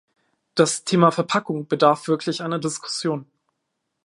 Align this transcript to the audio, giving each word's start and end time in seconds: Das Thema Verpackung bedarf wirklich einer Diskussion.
Das 0.55 0.83
Thema 0.83 1.11
Verpackung 1.11 1.67
bedarf 1.67 2.07
wirklich 2.07 2.41
einer 2.41 2.57
Diskussion. 2.57 3.27